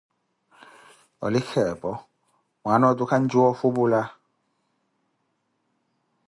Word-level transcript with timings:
Olikha 1.25 1.61
epo, 1.73 1.91
mwaana 2.61 2.85
otu 2.91 3.03
khancuya 3.09 3.47
ofupula. 3.51 4.01